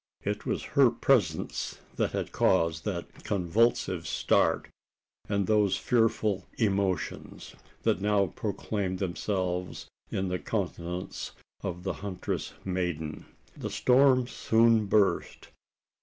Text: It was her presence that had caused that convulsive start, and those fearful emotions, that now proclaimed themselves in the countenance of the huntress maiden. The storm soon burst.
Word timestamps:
It 0.23 0.47
was 0.47 0.63
her 0.73 0.89
presence 0.89 1.77
that 1.97 2.11
had 2.13 2.31
caused 2.31 2.85
that 2.85 3.23
convulsive 3.23 4.07
start, 4.07 4.67
and 5.29 5.45
those 5.45 5.77
fearful 5.77 6.47
emotions, 6.57 7.53
that 7.83 8.01
now 8.01 8.25
proclaimed 8.25 8.97
themselves 8.97 9.85
in 10.09 10.29
the 10.29 10.39
countenance 10.39 11.33
of 11.61 11.83
the 11.83 11.93
huntress 12.01 12.53
maiden. 12.65 13.27
The 13.55 13.69
storm 13.69 14.25
soon 14.25 14.87
burst. 14.87 15.49